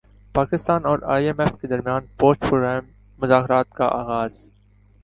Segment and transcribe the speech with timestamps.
[0.35, 2.85] پاکستان اور I M F کے درمیان پوسٹ پروگرام
[3.19, 4.45] مذاکرات کا اغاز